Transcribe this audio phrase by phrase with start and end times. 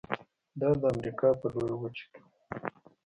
[0.59, 2.25] دا د امریکا په لویه وچه کې و.